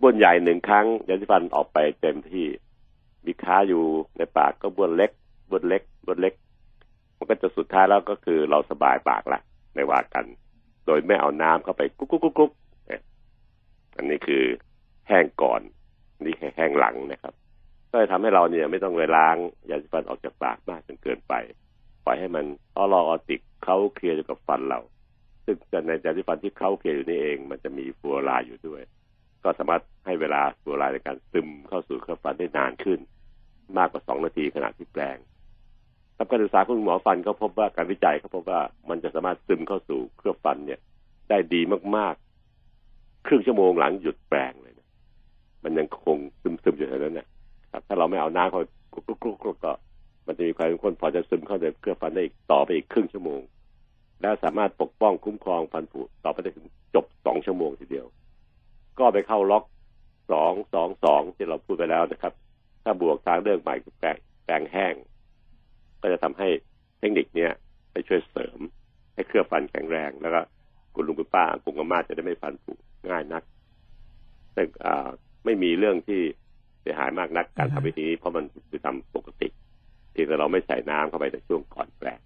[0.00, 2.46] บ้วนใหญ่หนึ่งครั้งยาสีฟันออกไปเต็มที่
[3.24, 3.82] มีค้าอยู่
[4.18, 5.10] ในปากก็บ้วนเล็ก
[5.50, 6.34] บ้วนเล็กบ้วนเล็ก
[7.16, 9.40] มันก็จะสุดท้ายแล้วก็คือเราสบายปากละ
[9.74, 10.24] ไม่ว่ากัน
[10.86, 12.52] โดยไม่เอาน้ำเข้าไปกุ๊กกุ๊กกุ๊ก
[13.96, 14.44] อันนี้คือ
[15.08, 15.60] แห้งก่อน
[16.22, 17.34] นี่แค่แห้งหลังนะครับ
[17.90, 19.36] ก็จะทำให้เราเนี่ยไม่ต้องไปล้าง
[19.70, 21.34] ยาสีฟันออกจากปากมากจนเกินไป
[22.04, 22.44] ปล่อยให้มัน
[22.76, 24.80] ออรออติกเขาเคลียร์อยู่กับฟันเรา
[25.44, 28.82] ซึ่งในยาสีฟันที่เขาเคลียร์อยู่นี่เอง มันจะมีฟลูออไรด์อยู่ด้วย
[29.44, 33.00] ก็สามารถให้เวลาฟลูออไรด์ในการซึมเข้าสู่เครื่องฟันได้นานขึ้น
[33.78, 35.16] มากกว่าสองนาทีขณะที่แปลง
[36.16, 40.80] ทำการศึกษาของหมอฟันก็พบว่าการวิจัยเขาพบว่ามันจะสามารถซึมเข้าสู่เครื่องฟันเนี่ย
[41.30, 41.60] ได้ดี
[41.96, 44.52] มากๆ ครึ่งชั่วโมงหลังหยุดแปลง
[45.64, 47.26] มันยังคงซึมๆอยู่เท่านั้นนะ
[47.72, 48.60] ครับ ถ้าเราไม่เอาน้ำเขา
[48.92, 49.72] กรุกกรุกก็
[50.26, 53.40] มันจะมีความเข้นพอจะซึมเข้าในเครื่องฟันได้อีกต่อไปอีกครึ่งชั่วโมง
[54.20, 58.06] แล้วสามารถปกป้องคุ้มครองฟันผุต่อไปได้ถึงจบสองชั่วโมงทีเดียว
[58.98, 59.64] ก็ไปเข้าล็อก
[60.32, 62.32] สองสองสองที่เราพูดไปแล้วนะครับ
[62.84, 64.94] ถ้าบวกทางเรื่องใหม่แปลงแปลงแห้ง
[66.00, 66.48] ก็จะทำให้
[66.98, 67.52] เทคนิคเนี้ย
[67.92, 68.58] ไปช่วยเสริม
[69.14, 70.40] ให้เครื่องฟันแข็งแรงแล้วก็
[70.94, 72.72] คุณลุงคุณป้ากุงอาม่าจะได้ไม่ฟันผุ
[73.10, 73.42] ง่ายนัก
[74.54, 74.62] แต่
[75.44, 76.20] ไม่มีเรื่องที่
[76.80, 79.48] เสียหายมากนักการทำวิธีนี้เพราะมันคือทำปกติ
[80.14, 82.20] ที่เราไม่ใส่น้ำเข้าไปในช่วงก่อนแปลง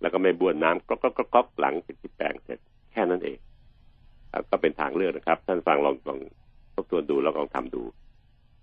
[0.00, 2.58] แล้วก็ไม่บ้วนน้ำก๊อกก๊อกก๊อกหลังที่แปลงเสร็จ
[2.92, 3.38] แค่นั้นเอง
[4.50, 6.20] ก็เป็นทางเลือกนะครับ ท่านฟังลองลอง
[6.74, 7.82] ทบทวนดูแล้วลองทำดู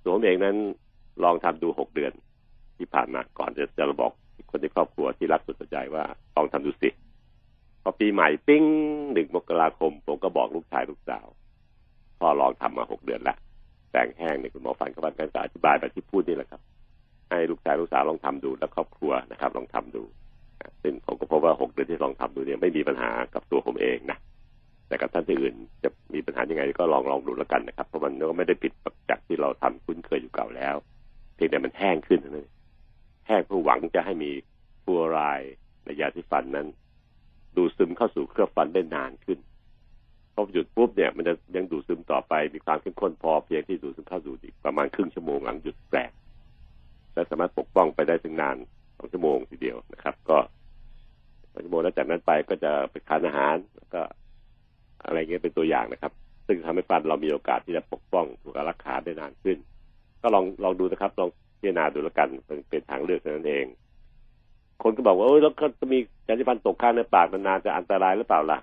[0.04, 0.58] ตัวผมเองนั้น
[1.24, 2.14] ลองทำดูหกเดือน
[2.78, 4.12] ที่ผ่านมาก่อนจะจะบอก
[4.52, 6.04] คนในครอบครัวที่รักสุดใจว่า
[6.36, 6.90] ลองทำดูสิ
[7.84, 8.64] พอปีใหม่ปิ้ง
[9.14, 11.26] หนึ่งมกราคม ผมก็บอกลูกชายลูกสาว
[12.20, 13.36] พ่อลองทำมาหกเดือนและ
[13.98, 16.62] แต่งแห้งในคุณหมอฟันกับการอธิบายแบบที่พูดนี่แหละครับ
[17.30, 20.04] ให้ลูกชายลูกสาวลองทำดูแล้วครอบครัวนะครับ ลองทำดู
[20.84, 24.18] ซึ่งผมก็พบว่าหกเดือนที่ลองทำดูเนี่ยไม่มีปัญหากับตัวผมเองนะ
[24.88, 28.72] แต่กับท่านที่อื่นจะมีปัญหายังไงก็ลองลองดูแล้วกันนะครับ เพราะมันก็ไม่ได้ผิด
[29.10, 30.76] จากที่เราทำคุ้นเคยอยู่เก่าแล้ว
[31.36, 32.50] เพียงแต่มันแห้งขึ้นนั่นเอง
[33.28, 34.32] แห้งเพื่อหวังจะให้มี
[34.84, 36.68] ฟลูออไรด์ในยาที่ฟันนั้น
[37.58, 39.40] ดูซึมเข้าสู่เครือบฟันได้นานขึ้น
[40.38, 46.12] พอหยุดปุ๊บเนี่ยมันจะยังดูซึมต่อไป มีความเข้มข้นพอเพียงที่ดูซึมเข้าสู่อีกประมาณครึ่งชั่วโมงหลังหยุดแปลง
[47.14, 48.58] และสามารถปกป้องไปได้ถึงนาน
[48.98, 50.38] สองชั่วโมงทีเดียวนะครับ ก็
[51.52, 54.02] สองชั่วโมงแล้วจากนั้นไปก็จะไปทานอาหารแล้วก็
[55.06, 56.12] อะไรเงี้ยเป็นตัวอย่างนะครับ
[56.48, 59.58] ซึ่งทำให้ฟันเรามีโอกาสที่จะปกป้องถูกอารักขาได้นานขึ้น
[60.22, 63.66] ก็ลองลองดูนะครับ ลองพิจารณาดูแล้วกันเป็นเป็นทางเลือกนั้นเอง
[64.84, 68.60] คนก็บอกว่าเอ้ยแล้วก็จะมียาสีฟันตกข้างในปากนานๆจะอันตรายหรือเปล่าล่ะ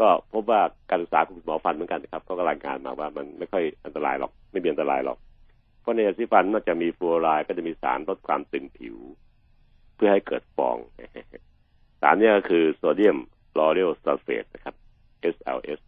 [0.00, 5.18] ก็พบว่าการศึกษาของหมอฟันเหมือนกันนะครับก็รายงานมาว่ามันไม่ค่อยอันตรายหรอก ไม่มีอันตรายหรอก
[5.80, 8.96] เพราะในยาสีฟันนอกจากมีฟลูออไรด์ก็จะมีสารลดความตึงผิว
[9.96, 10.76] เพื่อให้เกิดฟอง
[12.00, 13.18] สารนี้ก็คือโซเดียม
[13.58, 14.74] ลอเรลซัลเฟตนะครับ
[15.34, 15.80] SLS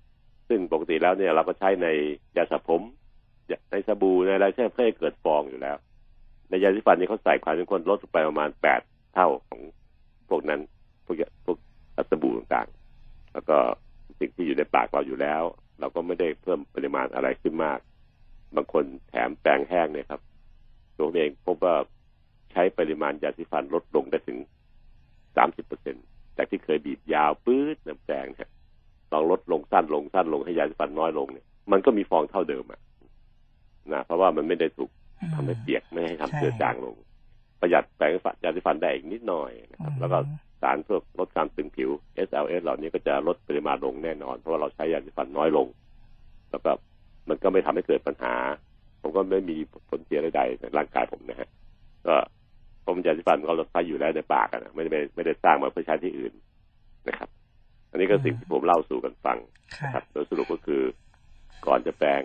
[0.49, 1.87] ซึ่งปกติแล้วเนี่ยเราก็ใช้ใน
[2.37, 2.83] ยาสระผม
[3.71, 5.77] ในสบู่ในอะไรใช่เพื่อให้เกิดฟองอยู่แล้ว
[6.51, 8.81] ในในยาสีฟันนี่เขาใส่ความเข้มข้นลดลงไปประมาณแปด
[9.15, 9.61] เท่าของ
[10.29, 10.61] พวกนั้น
[11.07, 11.59] พวกพวก
[12.11, 13.59] สบู่ต่างๆ แล้วก็
[14.21, 15.43] สิ่งที่อยู่ในปากเราอยู่แล้ว
[15.81, 17.79] เราก็ไม่ได้เพิ่มปริมาณอะไรขึ้นมาก
[18.57, 20.21] บางคนแถมแปรงแห้งเนี่ยครับ
[20.99, 21.75] ตัวเองพบว่า
[22.53, 24.39] ใช้ปริมาณยาสีฟันลดลงได้ถึง
[25.37, 25.97] สามสิบเปอร์เซ็น
[26.37, 28.49] จากที่เคยบีบยาวปื๊ดน้ำแปรงเนี่ย
[29.13, 32.81] ลองลดลงสั้นลงสั้นลงให้ยาสีฟันน้อยลงเนี่ยมันก็มีฟองเท่าเดิมอะ
[33.93, 34.91] นะเพราะว่ามันไม่ได้ถูก
[35.35, 36.95] ทำให้เปียกไม่ให้ทำเจือจางลง
[37.61, 40.19] ประหยัดแปรงฟันยาสีฟันได้อีกนิดหน่อยนะครับ แล้วก็
[40.65, 41.91] สารพวกลดการตึงผิว
[42.29, 45.67] SLS เหล่านี้ก็จะลดปริมาณลงแน่นอน เพราะว่าเราใช้ยาสีฟันน้อยลง
[46.51, 46.71] แล้วก็
[47.29, 48.35] มันก็ไม่ทำให้เกิดปัญหา
[49.03, 49.57] ผมก็ไม่มี
[49.89, 51.49] ผลเสียใดๆในร่างกายผมนะฮะ
[52.07, 52.15] ก็
[52.87, 56.33] ผมยาสีฟันก็เราใช้อยู่แล้วในปากนะไม่ได้ไม่ได้สร้างมาเพื่อใช้ที่อื่น
[57.09, 57.29] นะครับ
[57.91, 59.39] อันนี้ก็สิ่งที่ผมเล่าสู่กันฟัง
[59.85, 60.83] นะครับโดยสรุปก็คือ
[61.67, 62.23] ก่อนจะแปรง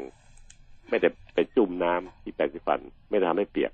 [0.90, 3.72] ไม่ได้ไปจุ่มน้ำที่แปรงสีฟัน ไม่ทำให้เปียก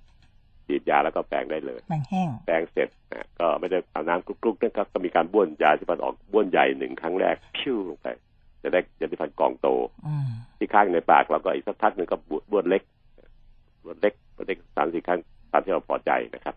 [0.67, 8.08] ฉีดยาแล้วก็แปรงได้เลยแปรงแห้งแปรงเสร็จนะก็ไม่ได้เอาน้ำกรุกๆนะครับก็มีการบ้วนยาสีฟันออกบ้วนใหญ่หนึ่งครั้งแรกพิ้วลงไป
[8.63, 9.67] จะได้ยาสีฟันกองโต
[10.58, 12.17] ที่ข้างในปากเราก็อีกสักพักหนึ่งก็
[12.51, 12.84] บ้วนเล็ก
[13.84, 15.19] บ้วนเล็กบ้วนเล็กสามสี่ครั้ง
[15.51, 16.56] ตามที่เราพอใจนะครับ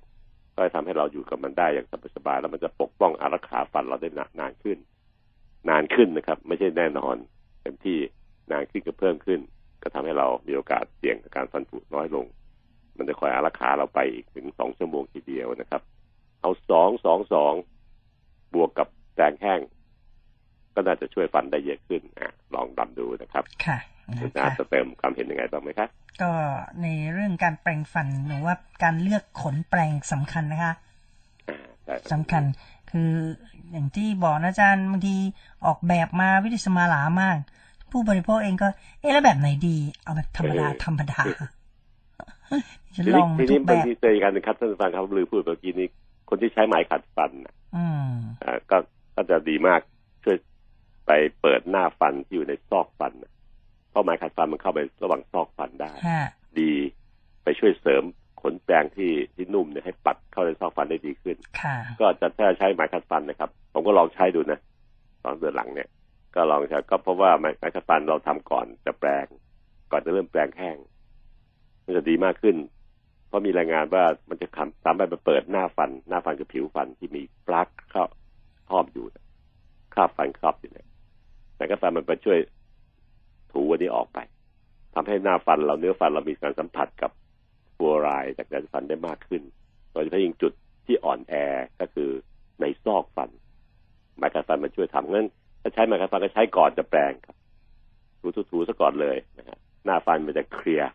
[0.55, 4.09] ก็จะทำให้เราอยู่กับมันได้อย่างสบายๆแล้วมันจะปกป้องอารักขาฟันเราได้
[4.40, 4.79] นานขึ้น
[5.68, 7.16] นานขึ้นนะครับ ไม่ใช่แน่นอน
[7.62, 7.99] เต็มที่
[8.53, 9.40] นานขึ้นก็เพิ่มขึ้น
[9.83, 12.27] ก็ทำให้เรามีโอกาสเสี่ยงกับการฟันผุน้อยลง
[12.99, 15.83] มันจะคอยอารักขาเราไปอีกถึงสองชั่วโมงทีเดียวนะครับ
[16.41, 17.53] เอาสองสองสอง
[18.55, 19.61] บวกกับแปรงแห้ง
[20.75, 23.79] ก็น่าจะช่วยฟันได้เยอะขึ้นอะลองดำดูนะครับ ค่ะ
[24.21, 25.89] คุณอาจะเติมความเห็นยังไงบ้างไหมครับ
[26.23, 26.31] ก็
[26.83, 30.75] ในเรื่องการแปรงฟันหรือว่าการเลือกขนแปรงสำคัญนะคะ
[32.13, 32.43] สำคัญ
[32.91, 33.11] คือ
[33.73, 35.17] อย่างที่บอกนะอาจารย์บางที
[35.67, 37.37] ออกแบบมาวิธีสมาลามาก
[37.91, 38.69] ผู้บริโภคเองก็
[39.01, 41.23] เอ๊ะแล้วแบบไหนดี เอาแบบธรรมดาธรรมดา
[43.07, 45.89] จะลองทุกแบบทีนี้บางทีเจอกันนะครับท่านฟังครับลือพูดเมื่อกี้นี้
[46.29, 47.31] คนที่ใช้ไม้ขัดฟัน
[47.77, 48.77] อ่าก็
[49.15, 49.81] ก็จะดีมาก
[50.25, 50.37] ช่วย
[51.07, 53.13] ไปเปิดหน้าฟันที่อยู่ในซอกฟัน
[53.91, 55.93] เพราะไม้ขัดฟันมันเข้าไประหว่างซอกฟันได้
[56.61, 56.73] ดี
[57.45, 58.05] ไปช่วยเสริม
[58.43, 61.37] ขนแปรงที่ที่นุ่มเนี่ยให้ปัดเข้าในซอกฟันได้ดีขึ้น
[62.01, 64.59] ก็จะถ้าใช้ไม้ขัดฟันนะครับ ผมก็ลองใช้ดูนะ
[65.25, 65.89] ตอนเดือนหลังเนี่ย
[66.35, 69.27] ก็ลองใช้ก็เพราะว่าไม้ขัดฟันเราทำก่อนจะแปรง
[69.91, 70.77] ก่อนจะเริ่มแปรงแห้ง
[71.88, 72.57] มันจะดีมากขึ้น
[73.29, 74.46] เพราะมีรายงานว่ามันจะ
[74.85, 78.05] สามารถไปเปิดหน้าฟัน หน้าฟันกับผิวฟันที่มีปลั๊กเข้า
[78.68, 79.05] ครอบอยู่
[79.94, 80.88] ครอบฟันครอบอยู่เนี่ย
[81.57, 82.38] แต่ก็ฟันมันไปช่วย
[83.53, 84.18] ถูวันนี้ออกไป
[84.94, 87.11] ทำให้หน้าฟันเราเนื้อฟันเรามีการสัมผัสกับ
[87.77, 89.42] ฟัวรายจากยาสีฟันได้มากขึ้น
[89.92, 90.53] โดยเฉพาะยิ่งจุด
[90.87, 91.35] ที่อ่อนแอ
[91.81, 92.11] ก็คือ
[92.61, 93.31] ในซอกฟัน
[94.18, 95.29] ไมโครฟันมันช่วยทำงั้น
[95.62, 97.37] ถ้าใช้ไมโครฟันก็ใช้ก่อนจะแปรงครับ
[98.51, 100.90] ถูๆซะก่อนเลยนะฮะหน้าฟันมันจะเคลียร์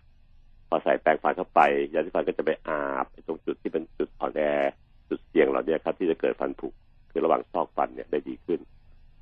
[0.74, 1.62] อใส่แปรงฟันเข้าไป
[1.94, 4.42] ยาสีฟันก็จะไปอาบตรงจุดที่เป็นจุดอ่อนแอ
[5.10, 6.68] จุดเสี่ยงเหล่านี้ครับ ที่จะเกิดฟันผุ
[7.12, 8.60] คือระหว่างซอกฟันเนี่ยได้ดีขึ้น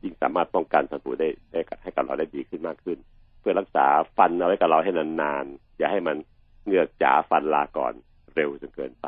[0.04, 2.98] ยิ่งสามารถป้องกันฟันผุได้ได้ให้กับเราได้ดีขึ้นมากขึ้น
[3.40, 3.86] เพื่อรักษา
[4.18, 6.18] ฟันเอาไว้กับเราให้นานๆอย่าให้มัน
[6.66, 7.94] เงือกจ๋าฟันลาก่อน
[8.36, 9.06] เร็วจนเกินไป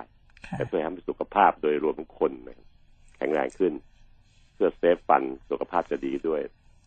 [0.51, 2.31] แต่เพื่อให้สุขภาพโดยรวมทุกคน
[3.17, 3.73] แข็งแรงขึ้น
[4.55, 6.41] เพื่อเซฟฟันสุขภาพจะดีด้วย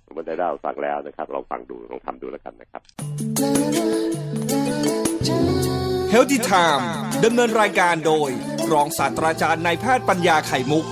[0.05, 3.96] ผมได้เล่าฟังแล้วนะครับลองฟังดูลองทำดูแล้วกันนะครับ
[6.13, 6.85] Healthy Time
[7.25, 8.31] ดำเนินรายการโดย
[8.73, 10.85] รองศาสตราจารย์นายแพทย์ปัญญาไข่มุก